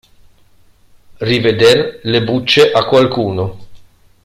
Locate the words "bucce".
2.23-2.71